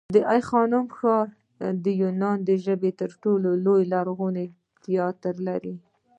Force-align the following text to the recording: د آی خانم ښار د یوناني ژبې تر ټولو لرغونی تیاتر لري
د 0.15 0.17
آی 0.33 0.41
خانم 0.49 0.85
ښار 0.97 1.27
د 1.83 1.85
یوناني 2.01 2.55
ژبې 2.65 2.91
تر 3.01 3.11
ټولو 3.23 3.49
لرغونی 3.93 4.47
تیاتر 4.83 5.35
لري 5.47 5.75